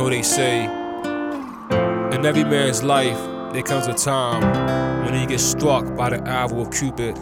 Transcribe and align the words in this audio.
know 0.00 0.08
they 0.08 0.22
say 0.22 0.64
in 0.64 2.24
every 2.24 2.42
man's 2.42 2.82
life 2.82 3.18
there 3.52 3.62
comes 3.62 3.86
a 3.86 3.92
time 3.92 4.40
when 5.04 5.12
he 5.12 5.26
gets 5.26 5.42
struck 5.42 5.94
by 5.94 6.08
the 6.08 6.26
arrow 6.26 6.62
of 6.62 6.70
Cupid, 6.70 7.14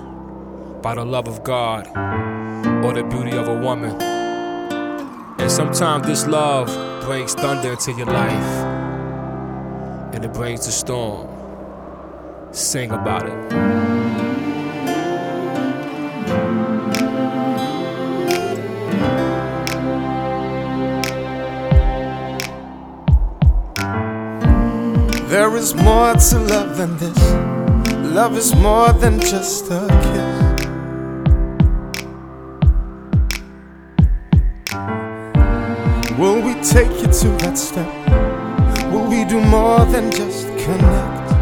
by 0.81 0.95
the 0.95 1.05
love 1.05 1.27
of 1.27 1.43
God, 1.43 1.89
or 2.85 2.93
the 2.93 3.03
beauty 3.03 3.37
of 3.37 3.49
a 3.49 3.59
woman. 3.59 4.01
And 4.01 5.51
sometimes 5.51 6.07
this 6.07 6.29
love 6.29 6.69
brings 7.05 7.35
thunder 7.35 7.73
into 7.73 7.91
your 7.95 8.07
life, 8.07 8.65
and 10.15 10.25
it 10.25 10.33
brings 10.33 10.65
a 10.69 10.73
storm. 10.73 11.27
Sing 12.53 12.93
about 12.93 13.29
it. 13.29 14.28
Is 25.59 25.75
more 25.75 26.15
to 26.15 26.39
love 26.39 26.77
than 26.77 26.97
this. 26.99 27.19
Love 28.15 28.37
is 28.37 28.55
more 28.55 28.93
than 28.93 29.19
just 29.19 29.65
a 29.73 29.89
kiss. 30.07 30.39
Will 36.17 36.41
we 36.41 36.55
take 36.63 36.93
you 37.03 37.09
to 37.21 37.29
that 37.43 37.59
step? 37.59 37.93
Will 38.93 39.09
we 39.11 39.25
do 39.25 39.41
more 39.41 39.85
than 39.87 40.13
just 40.13 40.47
connect? 40.63 41.33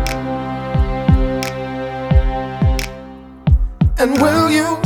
And 4.01 4.19
will 4.23 4.49
you 4.51 4.79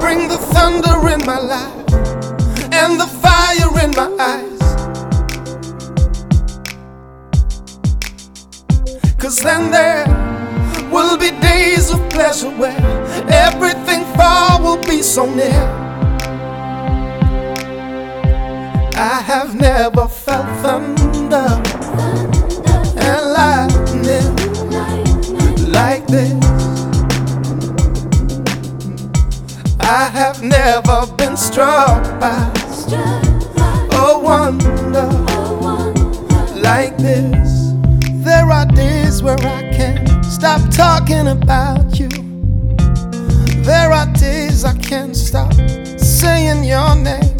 bring 0.00 0.26
the 0.26 0.38
thunder 0.54 0.96
in 1.14 1.20
my 1.26 1.38
life 1.38 1.92
and 2.72 2.98
the 2.98 3.08
fire 3.22 3.84
in 3.84 3.90
my 3.90 4.08
eyes? 4.18 4.67
Cause 9.28 9.40
then 9.40 9.70
there 9.70 10.06
will 10.90 11.18
be 11.18 11.30
days 11.42 11.90
of 11.90 12.00
pleasure 12.08 12.48
where 12.48 12.80
everything 13.28 14.06
far 14.16 14.58
will 14.58 14.82
be 14.86 15.02
so 15.02 15.26
near. 15.26 15.64
I 18.96 19.20
have 19.20 19.54
never 19.54 20.08
felt 20.08 20.46
thunder 20.62 21.50
and 22.96 23.22
lightning 23.38 24.34
like 25.72 26.06
this. 26.06 26.32
I 29.78 30.08
have 30.10 30.42
never 30.42 31.06
been 31.18 31.36
struck 31.36 32.02
by 32.18 32.50
a 33.92 34.18
wonder 34.18 35.10
like 36.62 36.96
this. 36.96 37.47
There 38.58 38.66
are 38.66 38.74
days 38.74 39.22
where 39.22 39.38
I 39.38 39.70
can't 39.72 40.24
stop 40.24 40.60
talking 40.72 41.28
about 41.28 41.96
you. 41.96 42.08
There 43.62 43.92
are 43.92 44.12
days 44.14 44.64
I 44.64 44.76
can't 44.78 45.14
stop 45.14 45.52
saying 45.96 46.64
your 46.64 46.96
name. 46.96 47.38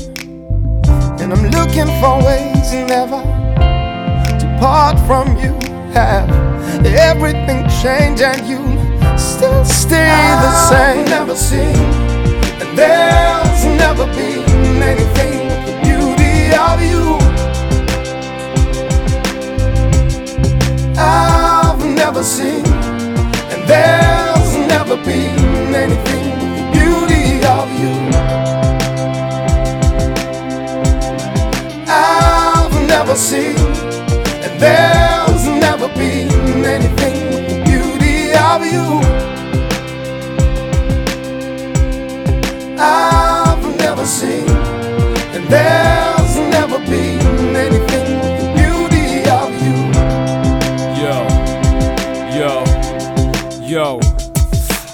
And 1.18 1.32
I'm 1.32 1.50
looking 1.50 1.90
for 1.98 2.22
ways 2.24 2.72
never 2.72 3.20
to 4.38 4.58
part 4.60 4.96
from 5.08 5.36
you. 5.38 5.58
Have 5.92 6.30
everything 6.86 7.68
changed 7.82 8.22
and 8.22 8.46
you 8.46 8.62
still 9.18 9.64
stay 9.64 10.14
the 10.44 10.68
same. 10.68 11.04
Never 11.06 11.34
seen, 11.34 11.67
never 22.18 22.30
seen, 22.30 22.66
and 22.66 23.68
there's 23.68 24.56
never 24.66 24.96
been 25.04 25.72
anything 25.72 26.32
with 26.40 26.56
the 26.58 26.66
beauty 26.72 27.46
of 27.46 27.68
you. 27.78 27.94
I've 31.86 32.88
never 32.88 33.14
seen, 33.14 33.56
and 34.42 34.60
there's 34.60 35.46
never 35.46 35.86
been 35.94 36.64
anything 36.64 37.30
with 37.30 37.46
the 37.50 37.62
beauty 37.64 38.32
of 38.32 38.66
you. 38.66 39.07
Yo. 53.78 54.00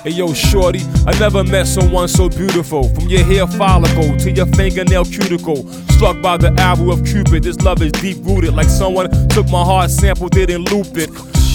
Hey 0.02 0.10
yo, 0.10 0.34
shorty, 0.34 0.80
I 1.06 1.18
never 1.18 1.42
met 1.42 1.66
someone 1.66 2.06
so 2.06 2.28
beautiful. 2.28 2.90
From 2.90 3.08
your 3.08 3.24
hair 3.24 3.46
follicle 3.46 4.14
to 4.18 4.30
your 4.30 4.44
fingernail 4.44 5.06
cuticle. 5.06 5.66
Struck 5.92 6.20
by 6.20 6.36
the 6.36 6.52
arrow 6.58 6.90
of 6.92 7.02
Cupid, 7.02 7.44
this 7.44 7.58
love 7.62 7.80
is 7.80 7.92
deep 7.92 8.18
rooted. 8.20 8.52
Like 8.52 8.68
someone 8.68 9.10
took 9.30 9.48
my 9.48 9.64
heart, 9.64 9.90
sampled 9.90 10.36
it, 10.36 10.50
and 10.50 10.70
looped 10.70 10.98
it. 10.98 11.08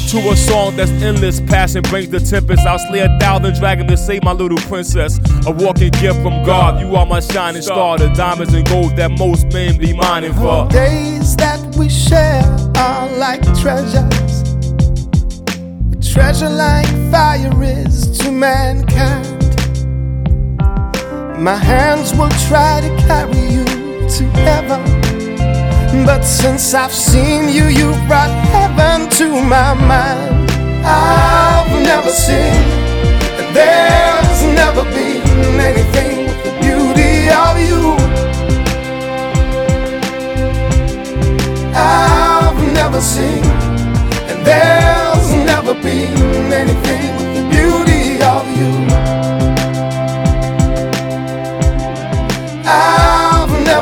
To 0.09 0.17
a 0.31 0.35
song 0.35 0.75
that's 0.75 0.89
endless, 1.03 1.39
passion 1.39 1.83
brings 1.83 2.09
the 2.09 2.19
tempest. 2.19 2.65
I'll 2.65 2.79
slay 2.79 3.01
a 3.01 3.19
thousand 3.19 3.59
dragons 3.59 3.91
to 3.91 3.97
save 3.97 4.23
my 4.23 4.31
little 4.31 4.57
princess. 4.57 5.19
A 5.45 5.51
walking 5.51 5.91
gift 5.91 6.23
from 6.23 6.43
God, 6.43 6.81
you 6.81 6.95
are 6.95 7.05
my 7.05 7.19
shining 7.19 7.61
star. 7.61 7.99
The 7.99 8.09
diamonds 8.15 8.55
and 8.55 8.67
gold 8.67 8.95
that 8.95 9.11
most 9.11 9.53
men 9.53 9.77
be 9.77 9.93
mining 9.93 10.33
for. 10.33 10.67
Days 10.69 11.35
that 11.35 11.75
we 11.75 11.89
share 11.89 12.41
are 12.75 13.07
like 13.17 13.43
treasures. 13.61 14.28
Treasure 16.19 16.49
like 16.49 16.89
fire 17.11 17.63
is 17.63 18.19
to 18.19 18.29
mankind. 18.29 19.39
My 21.39 21.55
hands 21.55 22.13
will 22.13 22.29
try 22.49 22.81
to 22.81 22.89
carry 23.07 23.39
you 23.55 23.63
to 24.17 24.23
heaven. 24.43 24.83
But 26.05 26.23
since 26.23 26.73
I've 26.73 26.91
seen 26.91 27.47
you, 27.47 27.67
you 27.67 27.93
brought 28.09 28.33
heaven 28.51 29.09
to 29.11 29.27
my 29.41 29.73
mind. 29.75 30.51
I've 30.83 31.71
never 31.91 32.11
seen, 32.11 32.67
there's 33.53 34.41
never 34.61 34.83
been 34.91 35.23
anything 35.71 36.25
with 36.25 36.43
the 36.43 36.51
beauty 36.59 37.29
of 37.45 37.53
you. 37.67 37.95
I've 41.73 42.73
never 42.73 42.99
seen, 42.99 43.48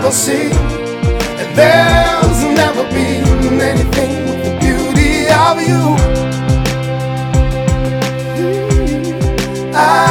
never 0.08 0.16
see, 0.16 0.50
and 0.52 1.58
there's 1.58 2.44
never 2.56 2.84
been 2.92 3.60
anything 3.60 4.26
with 4.26 4.42
the 4.46 4.52
beauty 4.62 5.28
of 5.28 5.60
you. 5.60 5.84
I 9.76 10.07